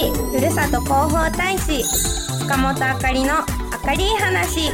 [0.00, 1.84] 市ふるさと広報大使
[2.38, 3.44] 塚本あかりのあ
[3.84, 4.70] かり話。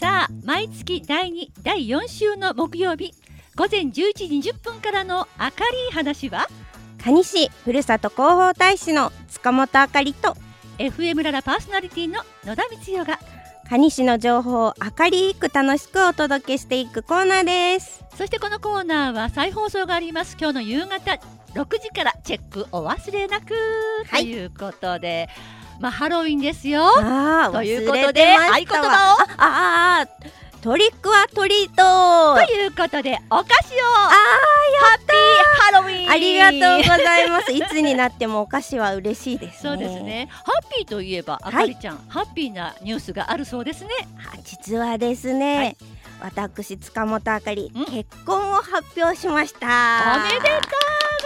[0.00, 3.12] さあ毎月第2第4週の木曜日
[3.54, 5.52] 午前11時20分からの明る
[5.90, 6.48] い話は？
[6.98, 10.34] 蟹市ふるさと広報大使の塚本あかりと
[10.78, 13.18] FM ララパーソナリティの野田光代が
[13.68, 18.04] 蟹市の情報を明るく楽しくお届けしていくコーナーです。
[18.16, 20.36] そしてこのコーナーは再放送があります。
[20.40, 21.18] 今日の夕方
[21.54, 23.54] 6時からチェックお忘れなく、
[24.08, 24.22] はい。
[24.22, 25.28] ということで
[25.80, 26.84] まあハロウィンですよ。
[26.96, 29.20] あということで合言葉を。
[29.20, 30.08] あああ
[30.66, 33.86] トリックはトリートということでお菓子を。
[33.86, 36.10] あハッピーハロウィン。
[36.10, 37.52] ありがとうございます。
[37.52, 39.70] いつになってもお菓子は嬉しいですね。
[39.70, 40.26] そうですね。
[40.28, 43.90] ハッピーといえばあかりちゃん、ハッピーなニュースがあるそうですね。
[44.18, 45.76] あ実はですね、はい。
[46.34, 47.84] 私塚本あかりん。
[47.84, 50.16] 結婚を発表しました。
[50.16, 50.50] おめでとう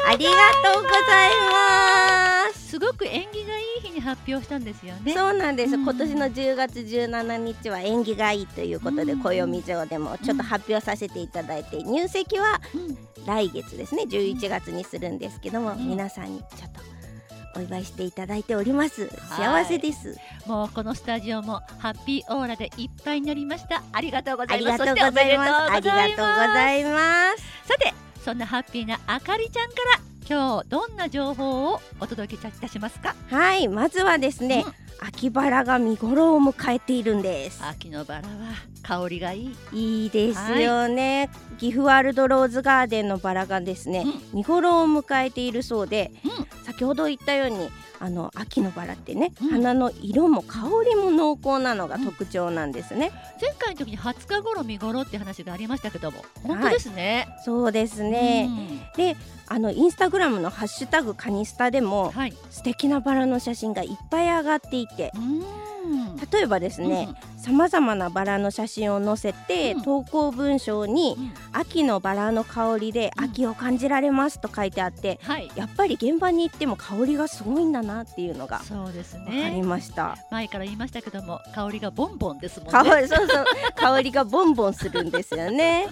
[0.06, 0.32] ありが
[0.74, 2.39] とうございます
[2.70, 5.12] すごく縁起がいい日に発表したんですよね。
[5.12, 5.82] そうなんです、うん。
[5.82, 9.20] 今年の10月17日は縁起がいいということで、うん。
[9.20, 13.26] 暦上でもちょっと発表させていただいて、入籍はうん。
[13.26, 14.04] 来月ですね。
[14.04, 15.88] 11月にするんですけども、うん。
[15.88, 19.02] 皆さんにちょっとお祝いしていただいております。
[19.02, 19.64] はい。
[19.64, 20.16] 幸せです。
[20.46, 23.82] もうこのスタジオもハッピーオーラでいっぱいになりました。
[23.92, 24.84] ありがとうござあいます。
[24.84, 25.52] りがとうございます。
[25.72, 26.16] ありがとうごい
[26.54, 27.66] ざいます。
[27.66, 27.92] さて
[28.24, 33.14] そんなハッピーなあかりちゃんから今日どんな情報をお届けいたしますか？
[33.28, 34.64] はいまずはですね、
[35.00, 37.62] 秋バラが見頃を迎えているんです。
[37.64, 38.34] 秋のバラは
[38.82, 39.56] 香りがいい。
[39.72, 46.64] いいですよね、岐阜ワールドローズガーデンのバラがですね、見頃を迎えているそうで、うん。
[46.64, 47.68] 先ほど言ったように
[48.02, 49.50] あの秋のバラってね、うん。
[49.50, 58.48] 花の色も香りも濃厚なのが特徴なんですね、前回の時に20日頃見頃って話がありましたけども本当ですね、そうですね、
[58.96, 62.32] であのインスタグラムのハッシュタグカニスタでうんもはい。
[62.50, 69.82] 素敵なバラの写真がいっぱい上がっていてうん例えばですねさまざまなバラの写真を載せて、うん。
[69.82, 71.24] 投稿文章にうん。
[71.24, 73.24] うん秋のバラの香りでうん。
[73.24, 75.50] 秋を感じられますと書いてあって、はい。
[75.56, 80.16] やっぱり現場に行っても香りがすごいんだなっていうのがそうです分かねりました。
[80.30, 82.72] 前から言いましたけども香りがボンボンですもんね。
[82.72, 83.44] 香りそうそう。
[83.74, 85.88] 香りがボンボンするんですよね。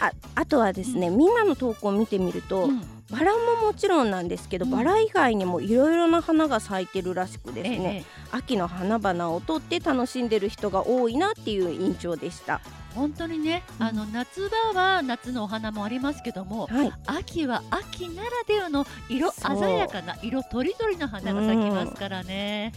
[0.00, 4.70] ああとはですね、みんなの投稿を見てみると、うんバラももちろんなんですけど、うん。
[4.72, 8.04] バラ以外にもいろいろな花が咲いてるらしくですええね、ええ。
[8.32, 12.60] 秋の花々をとって楽しんでる人が多いなっていう印象でした。
[12.94, 13.86] 本当にね、うん。
[13.86, 22.72] あの夏場は夏のお花もありますけどもはい、秋は秋ならではの色鮮やかな色とりどりの花が咲きますからね、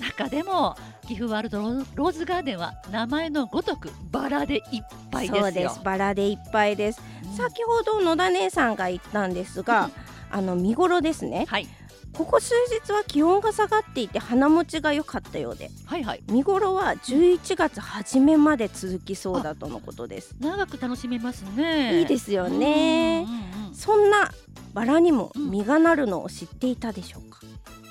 [0.00, 4.62] 中でも岐阜ワールドローズガーデンは名前のごとくバラでいっ
[5.10, 5.42] ぱいですよ。
[5.42, 5.80] そうです。
[5.84, 7.00] バラでいっぱいです。
[7.24, 7.36] うん。
[7.36, 9.90] 先ほど野田姉さんが言ったんですが、
[10.30, 11.46] あの見頃ですね。
[11.48, 11.68] はい。
[12.12, 12.52] ここ数
[12.84, 16.22] 日は気温が下がっていて花持ちが良かったようで、はいはい。
[16.28, 20.34] 見頃は11月初めまで続きそうだとのことです。
[20.40, 22.00] 長く楽しめますね。
[22.00, 23.24] いいですよね。
[23.26, 24.30] うんうんうんそんな
[24.74, 27.38] バラにも実がなるのを知っていたでしょうか？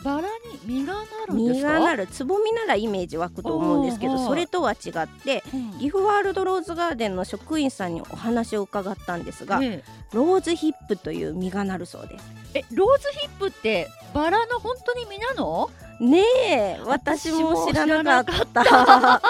[0.04, 0.28] バラに
[0.66, 5.72] 実がなるんです実かがなるつぼみならイメージ湧くと思うんですけどそれとは違ってうん。
[5.80, 9.84] 岐阜ワールドローズガーデンの職員さんにお話を伺ったんですがえ
[10.14, 12.26] ローズヒップという実がなるそうです。
[12.54, 15.70] ええローズヒップってバラの本当に実なの？
[16.00, 19.22] ねえ私も知らなかった。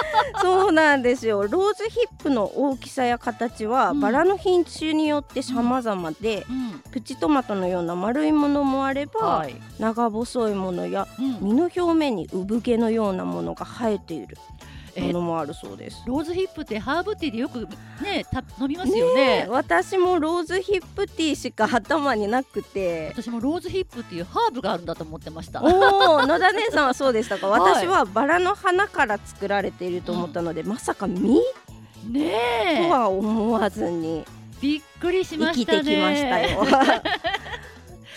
[0.41, 1.47] そうなんですよ。
[1.47, 3.99] ローズヒップの大きさや形はうん。
[3.99, 6.79] バラの品種によって様々で、うん。
[6.91, 11.39] プチトマトのような丸いものもあれば、はい、長細いものやうん。
[11.41, 14.37] 実の表面に産毛のようなものが生えている。
[14.58, 14.58] え
[14.97, 16.03] ものもあるそうです。
[16.05, 17.67] ローズヒップってハーブティーでよく
[18.03, 19.45] ねた飲みますよね。
[19.49, 23.09] 私もローズヒップティーしか頭になくて。
[23.15, 25.61] 私もローズヒップっていうハーブがあるんだと思ってました。
[25.63, 25.65] お
[26.15, 27.47] お野田姉さんはそうでしたか？
[27.49, 27.61] はい。
[27.61, 31.41] 私はバラの花から作られていると思ったので、まさか実？
[32.07, 32.31] ね
[32.79, 34.23] とえは思わずに。
[34.61, 35.83] びっくりしま生きしたね。
[35.83, 36.65] てきましたよ。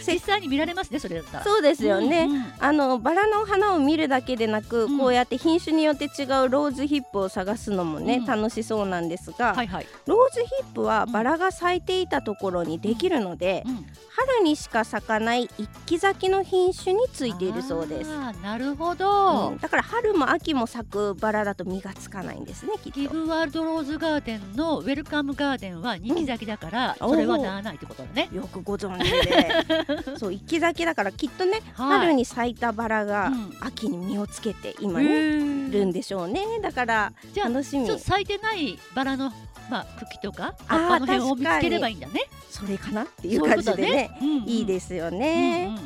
[0.06, 1.44] 実際に見られますねそれだったら。
[1.44, 2.52] そうですよね、うんうん。
[2.58, 4.98] あのバラの花を見るだけでなく、うん。
[4.98, 8.24] こうやって品種によって違うローズヒップを探すのもね、うん。
[8.24, 13.86] 楽しそうなんですが、はいはい、ローズヒップはバラが咲いていたところにできるので、うん。
[14.14, 18.10] 春にしか咲かない一季咲きの品種についているそうです。
[18.42, 19.58] なるほど、うん。
[19.58, 23.00] だから春も秋も咲くバラだと実がつかないんですねきっと。
[23.00, 27.08] ギブワールドローズガーデンのウェルカムガーデンは二季咲きだから、うん。
[27.10, 28.28] それはならないってことだね。
[28.32, 29.48] よくご存知で
[30.18, 31.98] そう一季咲きだからきっとね、はい。
[32.00, 33.56] 春に咲いたバラがうん。
[33.60, 36.44] 秋に実をつけて今へね、ーるんでしょうね。
[36.60, 37.86] だからじゃあ楽しみ。
[37.86, 39.32] ちょっと咲いてないバラの
[39.70, 42.22] まあ茎とか葉っぱの辺を見つければいいんだね。
[42.50, 44.10] それかなっていう感じでね
[44.46, 45.78] いいすですよね、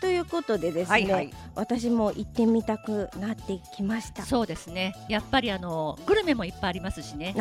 [0.00, 1.30] ということでですね、はいはい。
[1.54, 4.22] 私も行ってみたくなってきました。
[4.24, 4.94] そうですね。
[5.08, 7.34] やっぱりあのグルメもいっぱいありますしね。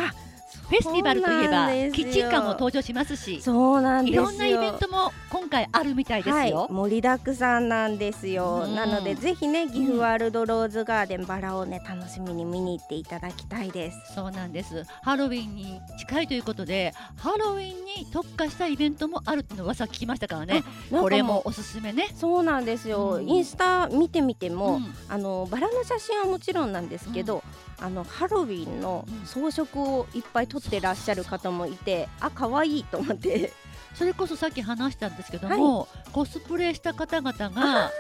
[0.80, 4.24] あフェスティバルといえばキッチンカーもと登場しますし、そうなんですよ。
[4.24, 6.68] いろんなイベントも今回あるみたいですはい、よ。
[6.70, 8.76] 盛りだくさんなんですよ、うん。
[8.76, 14.14] なのでぜひね岐阜ワールドローズガーデンバラをね楽しみに見に行っていただきたいです。
[14.16, 14.86] そうなんです。
[15.02, 20.64] ハロウィンに近いということで、ハロウィンに特化したイベントもあるっての噂聞きましたからね。
[20.92, 22.10] これもおすすめね。
[22.16, 23.30] そうなんですよ、うん。
[23.30, 24.94] インスタ見てみても、うん。
[25.10, 27.44] あのバラの写真はもちろんなんですけど、
[27.80, 33.52] あのハロウィンの装飾をいっぱい撮ってらっしゃる方もいて、あ可愛い と思って。
[33.96, 37.92] それこそさっき話したんですけども、コスプレした方々が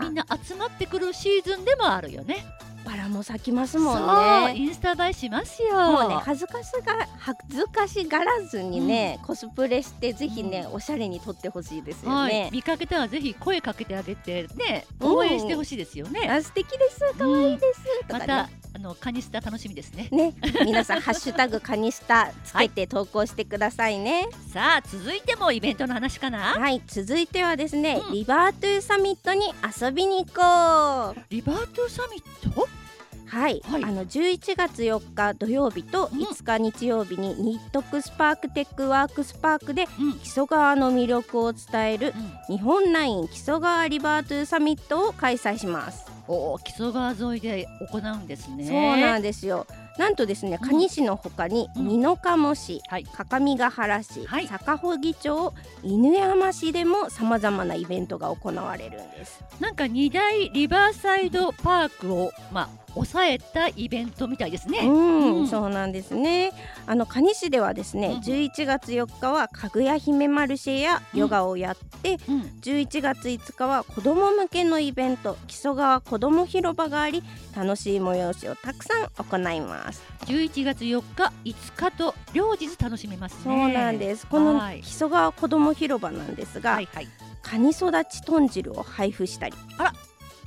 [0.00, 2.44] みんな集まってくるシーズンでもあるよね。
[2.84, 4.56] バラも咲きますもんね。
[4.56, 5.74] インスタ映えしますよ。
[5.74, 15.12] もうね恥ずかしが恥ずかしがらずにね、コスプレしてぜひね、うおしゃれに撮ってほしいですよはい、ね、見かけたらぜひ声かけてあげてねうん。
[15.16, 16.28] 応援してほしいですよね。
[16.28, 17.00] あ素敵です。
[17.18, 18.26] 可愛いです、とかね。
[18.26, 20.08] またあのカニスタ楽しみですね。
[20.12, 20.34] ね、
[20.64, 24.28] 皆さんハッシュタグカニスタつけて投稿してくださいね。
[24.52, 26.38] さあ続いてもイベントの話かな？
[26.58, 29.42] はい、続いてはですね、うん River to Summit に
[29.80, 31.24] 遊びに行こう。
[31.30, 32.68] River to Summit？
[33.26, 42.12] はい、はいあの11月4日土曜日とうん5日日曜日にニットクスパークテックワークスパークでうん、木曽川の魅力を伝える
[42.48, 46.09] うん、日本ライン木曽川 River to Summit を開催します。
[46.32, 48.64] お木曽川沿いで行うんですね。
[48.64, 49.66] そうなんですよ。
[49.98, 59.42] なんとですね、うん蟹市のほかにうん美濃加茂市、はい各務原市、はい坂穂町、犬山市でもさまざまなイベントが行われるんです。
[59.60, 64.80] なんか二大リバーサイドパークをまあ抑えたイベントみたいですね。
[64.80, 66.52] うん、うんそうなんですね。
[66.86, 77.22] あの蟹市ではですね、うん11月4日はかぐや姫マルシェやヨガをやって、うん、11月5日は子ども向けのイベント木曽川子ども広場があり
[77.56, 79.79] 楽しい催しをたくさん行います。
[80.26, 83.40] 11月4日、5日と両日楽しめますね。
[83.44, 84.26] そうなんです。
[84.26, 87.08] このはい木曽川子ども広場なんですが、はいはい。
[87.42, 89.54] カニ育ち豚汁を配布したり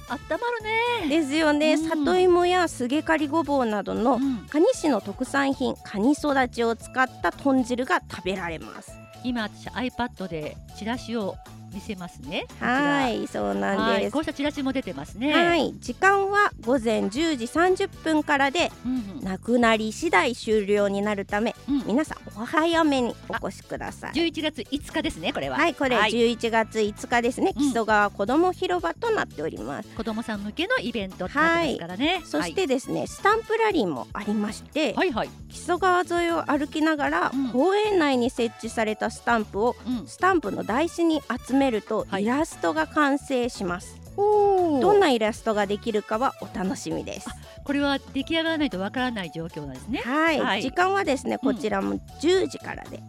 [0.10, 1.10] あったまるね。
[1.10, 8.94] ですよね、うん里芋やすげかりごぼうなどのうん、蟹市の特産品カニ育ちを使った豚汁が食べられます
[9.24, 11.36] 今私 iPad でチラシを
[11.74, 12.46] 見せますね。
[12.60, 14.14] はいそうなんはい、です。
[14.14, 15.34] こうしたチラシも出てますね。
[15.34, 24.12] はい時間は午前10時30分からでうんうん、なくなり次第終了になるためうん、皆さんお早めにお越しください。
[24.14, 25.58] 11月5日ですね、これは。
[25.58, 26.12] はいこれはい。
[26.12, 27.68] 11月5日ですね、うん。
[27.68, 29.90] 木曽川子ども広場となっております。
[29.90, 32.22] 子供さん向けのイベントってなってますからね。
[32.26, 37.50] そしてですね、スタンプラリーもありまして、はい、はい、木曽川沿いを歩きながら、うん。
[37.50, 42.24] 公園内に設置されたスタンプをうん、スタンプの台紙に集めると、はい。
[42.24, 44.04] イラストが完成します。
[44.16, 47.30] おどんなイラストができるかはお楽しみです。
[47.64, 50.02] これは出来上がらないとわからない状況なんですね。
[50.04, 50.62] はい、はい。
[50.62, 53.02] 時間はですねこちらも10時からで、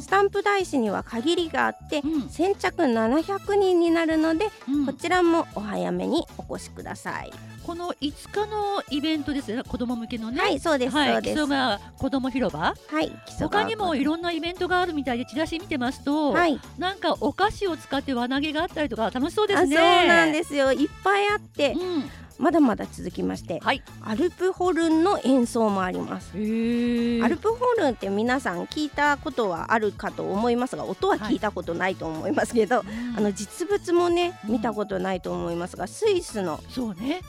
[0.00, 4.86] スタンプ台紙には限りがあって、うん、先着700人になるので、うん。
[4.86, 7.32] こちらもお早めにお越しください、
[7.66, 10.40] この5日のイベントですね、子供向けのね。
[10.40, 11.34] はいそうです、はい、そうです。
[11.34, 12.60] 木曽川子供広場。
[12.60, 13.12] はい。
[13.38, 16.60] 他にもいろんなイベントがあるみたいでチラシ見てますと、はい。
[16.78, 19.76] なんかお菓子を使って輪投げがあったりとか楽しそうであすね。
[19.76, 20.72] そうなんですよ。
[20.72, 22.10] いっぱいあって、うん、
[22.42, 23.82] まだまだ続きましてはい。
[24.02, 26.32] アルプホルンの演奏もあります。
[26.34, 32.82] へアルプホルンって皆さん聞いたことはあるかと思いますが音は聞いたことないと思いますけど、
[33.16, 36.58] あの実物もねうん見たことないと思いますがスイスの。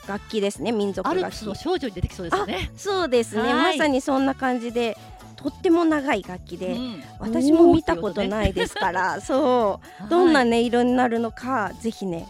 [0.07, 1.35] 楽器ですね民族楽器。
[1.55, 2.71] 少女に出てきそうですよね。
[2.75, 3.53] そうですね。
[3.53, 3.77] はい。
[3.77, 4.97] まさにそんな感じで
[5.35, 7.03] とっても長い楽器で、うん。
[7.19, 10.09] 私も見たことないですから、そう。
[10.09, 12.27] どんなはい音色になるのか ぜひね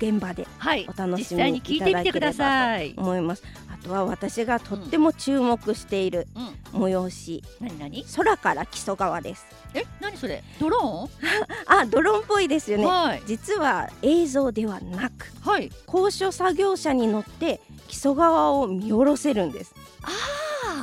[0.00, 2.94] 現場ではいお楽しみいてみてください。
[2.96, 6.26] 思いますあとは私がとっても注目している
[6.72, 8.04] うん、催し、何何？
[8.16, 10.42] 空から木曽川ですえ、何それ？
[10.58, 11.08] ドロ
[11.66, 12.84] あドローンっぽいですよーン？
[12.84, 15.70] ねはい実は映像ではなくはい。
[15.86, 20.08] 高所作業車に乗って木曽川を見下ろせるんですあ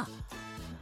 [0.04, 0.08] あ、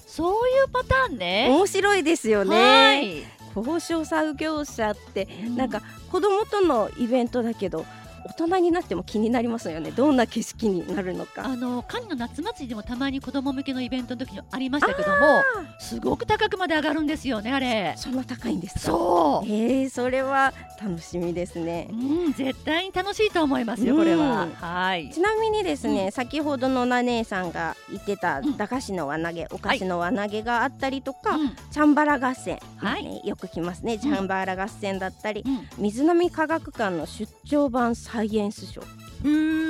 [0.07, 1.47] そういうパターンね。
[1.49, 3.23] 面白いですよはねい。
[3.53, 7.85] 高所作業車ってうなんか子供とのイベントだけど
[8.25, 9.91] 大人になっても気になりますよね。
[9.91, 11.45] どんな景色になるのか。
[11.45, 15.43] あのカニの夏祭りでもたまに子供向けのイベントの時にありましたけども
[15.79, 17.93] すごく高くまで上がるんですよねあれ。
[17.97, 18.79] そんな高いんですか？
[18.81, 19.47] そう。
[19.47, 21.87] えー、それは楽しみですね。
[21.91, 21.95] う
[22.29, 24.43] ん絶対に楽しいと思いますよこれは。
[24.43, 25.09] うんはい。
[25.11, 26.11] ちなみにですね、うん。
[26.11, 28.57] 先ほどのな姉さんが言ってたうん。
[28.57, 31.55] 駄菓子の輪投げ、お菓子の輪投げがあったりとか、うん。
[31.71, 33.03] チャンバラ合戦、はい。
[33.03, 33.99] ねよく来ますね。
[33.99, 35.67] チャンバラ合戦だったり、うん。
[35.77, 38.85] 水波科学館の出張版サイエンスショー。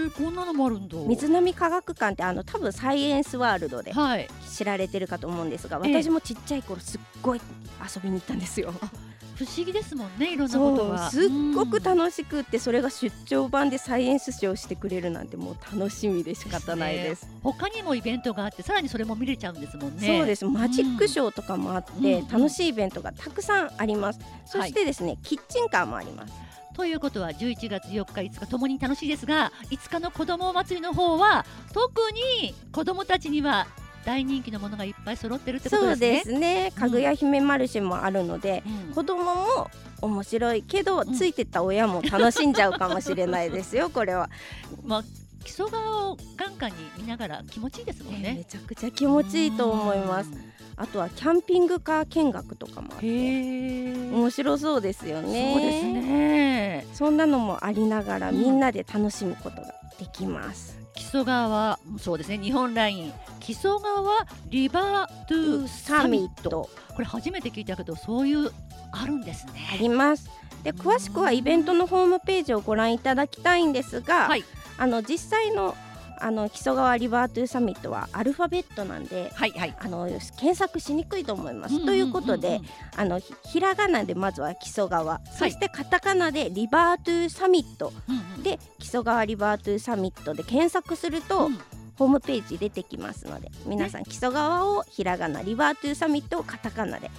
[0.04, 0.98] へえこんなのもあるんだ。
[1.08, 4.28] 水波科学館ってあの多分サイエンスワールドではい。
[4.48, 6.04] 知られてるかと思うんですがええ。
[6.04, 7.42] 私もちっちゃい頃すっごい
[7.96, 8.72] 遊びに行ったんですよ。
[9.36, 11.10] 不思議ですもんねいろんなことが。
[11.10, 17.28] すっごくうん楽しくってそれが出張版でサイエンスショーしてくれるなんてもう楽しみで仕方ないです。
[17.42, 20.20] 他にもイベントがあってさらにそれも見れちゃうんですもんね。
[20.20, 20.46] そうです。
[20.46, 24.20] マジックショーとかもあって、うん楽しいイベントがたくさんあります。
[24.46, 26.45] そしてですね、キッチンカーもあります。
[26.76, 33.68] ということは11月4日5日ともに楽しいですが5日の子ども祭りの方は特に子どもたちには
[34.06, 36.70] 大人気のものがいっぱい揃ってるってことそうですね。
[36.70, 36.72] ですね。
[36.76, 43.90] かぐや姫マルシェもあるので、うん子供も面白いけど、んついてった親も楽しんじゃうかもしれないですよ。
[43.90, 44.30] これは、
[44.86, 45.04] まあ
[45.46, 48.46] 木曽川を眼下に見ながら気持ちいいですもんめね。
[48.50, 50.32] ちゃくちゃ気持ちいいと思います。
[50.76, 54.12] あとはキャンピングカー見学とかもあっへてえ。
[54.12, 55.54] 面白そうですよね。
[55.54, 56.88] そうですね。
[56.94, 59.68] そんなのもありながら、うんみんなで楽しむことが
[60.00, 60.78] できます。
[60.96, 68.50] 木曽川そうですね日本ライン木曽川リバートゥサミッサミットトこれ初めて聞いたけどそういう
[68.94, 69.78] あるんですあね。
[69.80, 70.30] ります。
[70.64, 74.44] で詳しくはイベントのホームページをご覧いただきたいんですが、はい
[74.78, 75.76] あの実際の
[76.18, 79.32] あの木曽川リバートゥーサミットはアルファベットなんで。
[79.36, 79.76] はいはい。
[79.78, 81.86] あの検索しにくいと思います。
[81.86, 82.62] ということで、
[82.96, 91.60] あのひひらがなでまずは木曽川、そしてカタカナでリバートゥーサミットうんうんで木曽川リバートゥーサミットで検索すると、うん
[91.98, 97.10] ホームページ出てきますので皆さん木曽川をひらがなリバートゥーサミットをカタカナで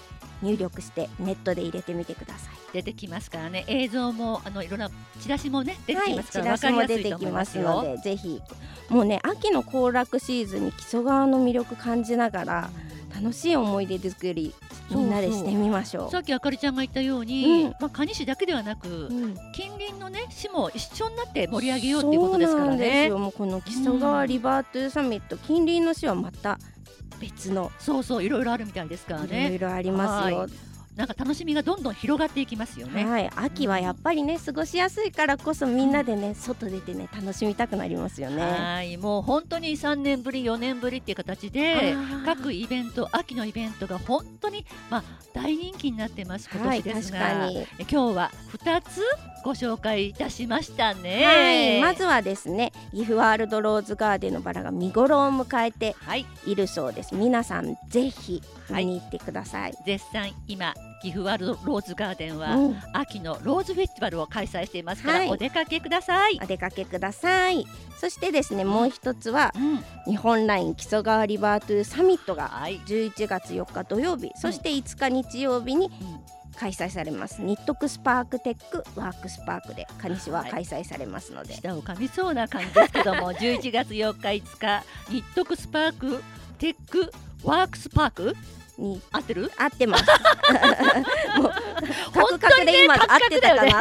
[0.43, 2.57] 入力してネットで入れてみてください。
[2.73, 4.91] 出てきますからね映像もあのいろんな
[5.21, 7.97] チラシもね出てはい、きますかチラシらわかりやすも出てきまますすのよ。
[7.97, 8.43] でぜひ
[8.89, 12.71] もうね秋の行楽シーズンに木曽川の魅力感じながら
[13.15, 14.55] 楽しい思い出作り
[14.91, 16.11] みんなでしてみましょう。
[16.11, 23.07] さっきあかりちゃんが言ったように、うんまあ蟹市だけではなく、うん近隣のね市も一緒になって盛り上げようっていうことですからね。
[23.09, 26.59] よもうこの木曽川リバートゥーサミット、近隣の市はまた
[27.21, 29.59] 別のそうそういろいろあるみたいですからいろいね。
[29.59, 30.47] ろありますよ。
[30.97, 33.05] はなんか楽しみがどんどん広がっていきますよね。
[33.05, 38.43] はい、秋はやっぱりね過ごしやすいからこそみんなでね外出てね楽しみたくなりますよね。
[38.43, 47.59] はいもう本当に3年ぶり4年ぶりっていう形で各イベント秋のイベントが本当にまあ大人気になってます今はい年ですが、確かに。
[47.59, 49.01] え今日は2つ
[49.45, 51.25] ご紹介いたしましたね。
[51.25, 57.15] はい、まずはですね、岐阜ワールドローズガーデンのバラが見頃を迎えてはいいるそうです。
[57.15, 59.75] 皆さんぜひはい見に行ってください。
[59.85, 62.77] 絶賛今岐阜ワールドローズガーデンは、うん。
[62.93, 65.29] 秋のローズフェスティバルを開催していますから、はい。
[65.29, 66.39] お出かけください。
[66.43, 67.67] お出かけください。
[68.01, 75.91] そしてですね、もう一つはうん、日本ライン木曽川リバートゥーサミットがはい、11月4日土曜日、そして5日日曜日に
[76.57, 77.43] 開催されます。
[77.43, 86.23] 日特スパークテックワークスパークで可児市は開催されますので、舌を噛みそうな感じですけども 11月4日5日日特スパーク
[86.59, 87.13] テック
[87.45, 88.37] ワークスパーク
[88.79, 89.51] に合ってる？
[89.57, 90.05] 合ってます。
[91.39, 91.53] もう
[92.13, 93.81] カクカクで今合ってたかな。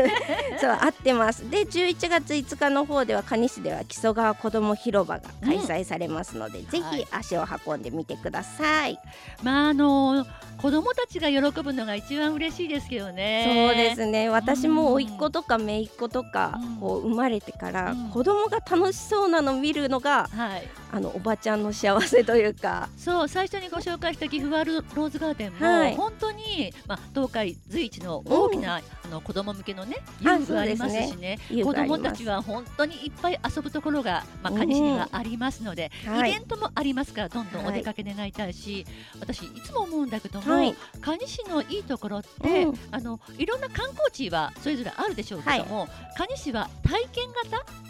[0.60, 1.48] そう合ってます。
[1.50, 8.98] で11月5日の方では可児市では木曽川子ども広場が開催されますので、ぜひはい足を運んでみてください。
[9.42, 10.26] まああの
[10.66, 13.68] 子供たちが喜ぶのが一番嬉しいですけどね。
[13.68, 14.28] そうですね。
[14.28, 16.76] 私も甥うんっ子とか姪っ子とか、うん。
[16.78, 18.10] こう生まれてから、うん。
[18.10, 20.66] 子供が楽しそうなの見るのがはい。
[20.92, 22.88] あのおばちゃんの幸せというか。
[22.96, 25.94] そう最初にご紹介した岐阜ワールドローズガーデンも、はい。
[25.94, 31.38] 本当に、まあ、東海随一の大きな、あの子供向けのね遊あ具がありますしね。
[31.48, 36.30] 遊子供たちは本当にいっぱい遊ぶところが、まあ、うん蟹市にはありますので、はい。
[36.30, 38.84] イベントもありますからどんどんお出かけ願いたいし、
[39.20, 47.86] 私いつも思うんだけども、はい蟹市のいいところって、うんあのいろんな観光地はそれぞれあるでしょうけども、蟹市は体験型？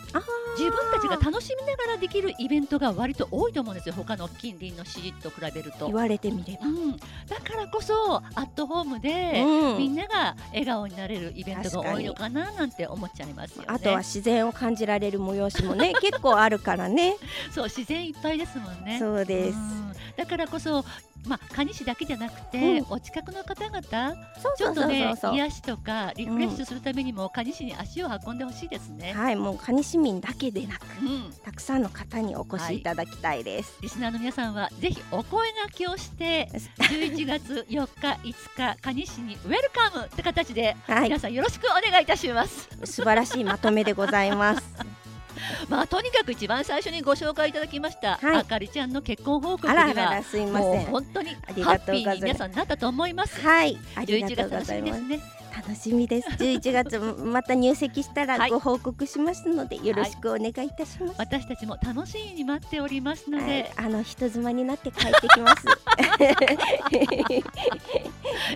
[0.57, 5.95] 自分たちが楽しみながらできるイベントが割と多いと思うんですよ他の近隣の市と比べると言。
[5.95, 6.67] われてみれば。
[6.67, 7.01] うん、だ
[7.43, 13.69] からこそアットホームで、うんみんなが笑顔になれるイベントが多いのかななんて思っちゃいますよね。
[13.69, 17.17] あとは自然を感じられる催しもね 結構あるからね。
[17.51, 18.99] そう自然いっぱいですもんね。
[18.99, 19.59] そうです。
[19.59, 20.85] うんだからこそ
[21.27, 22.87] まあ蟹市だけじゃなくて、うん。
[22.91, 23.83] お近くの方々
[24.57, 29.13] ちょっとね癒しとかリフレッシュするためにも蟹市に足を運んでほしいですね。
[29.13, 41.03] はいもう蟹市民だけでなくうん、たくさんの方にお越しいただきたいです、リスナーの皆さんはぜひお声掛けをして 11月4日5日蟹市にウェルカムって形ではい。
[41.05, 42.69] 皆さんよろしくお願いいたします。
[42.85, 45.06] 素晴らしいまとめでございます
[45.69, 48.37] まあとにかく一番最初にご紹介いただきました、はい。
[48.39, 50.87] あかりちゃんの結婚報告にはらすいません。
[50.87, 53.41] 本当にハッピーに皆さんなったと思います。
[53.41, 53.79] はい。
[53.95, 55.01] ありが11とう月楽しございます。
[55.03, 55.37] みですね。
[55.57, 56.29] 楽しみです。
[56.29, 58.39] 11月また入籍した はい。
[58.39, 63.47] らご報告しますのでよろしくお願いいたします、私たちも楽しみに待っておりますのはい。
[63.47, 65.67] で、あの人妻になって帰ってきます。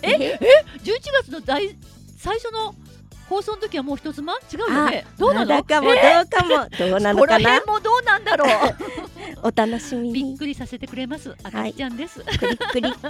[0.03, 0.39] え
[0.83, 1.75] ？11月の大
[2.19, 2.75] 最初の
[3.31, 5.07] 放送の時はもう一つま違うよね？
[5.17, 5.55] どうなの？
[5.55, 7.51] まだかもどえうかもどうなのかな？
[7.61, 8.49] 辺もどうなんだろう？
[9.49, 11.35] お楽しみびっにくりさせてくれます。
[11.45, 12.21] あかりちゃんです。
[12.21, 13.09] クリックリ さ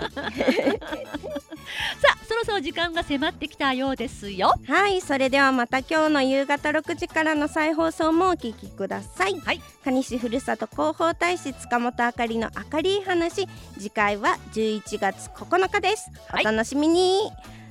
[2.14, 4.52] あ、そろそろ時間が迫ってきたようですよ。
[4.68, 13.48] はいそれではまた今日の夕方6時からの再放送もお聞きくださいはい蟹市ふるさと広報大使塚本あかりの明るい話
[13.78, 17.30] 次回は11月9日ですおはい楽しみに、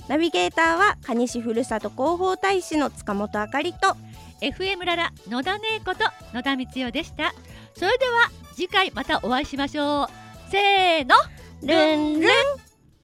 [0.10, 3.96] ナビゲーターは蟹市ふるさと広報大使の塚本あかりと
[4.42, 7.32] FM ララ野田姉子と野田光代でした。
[7.76, 10.08] それでは次回またお会いしましょう。
[10.50, 11.16] せーの。
[11.62, 12.69] ルンルン